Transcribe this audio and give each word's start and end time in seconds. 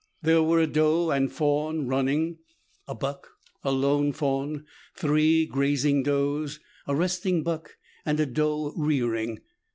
There 0.23 0.41
were 0.41 0.57
a 0.59 0.65
doe 0.65 1.11
and 1.11 1.31
fawn, 1.31 1.81
a 1.81 1.83
running 1.83 2.39
buck, 2.87 3.33
a 3.61 3.71
lone 3.71 4.13
fawn, 4.13 4.65
three 4.95 5.45
grazing 5.45 6.01
does, 6.01 6.59
a 6.87 6.95
resting 6.95 7.43
buck 7.43 7.77
and 8.03 8.19
a 8.19 8.25
doe 8.25 8.73
rearing. 8.75 9.41